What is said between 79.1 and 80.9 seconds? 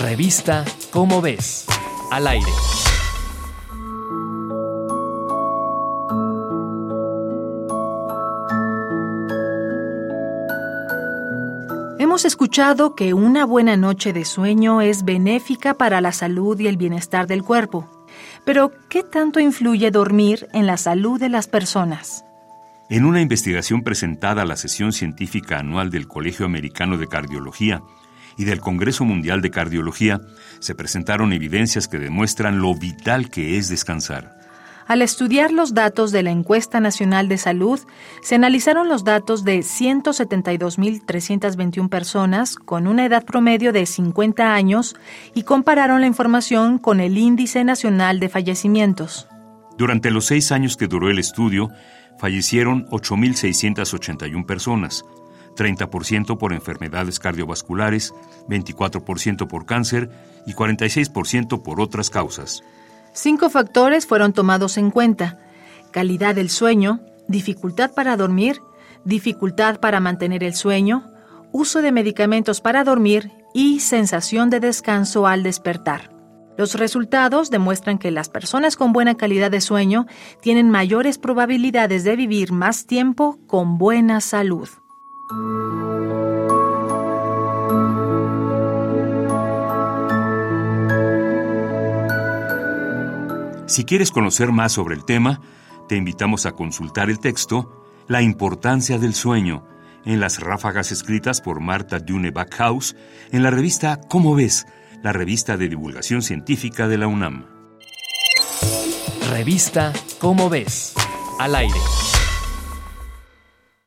calidad de sueño tienen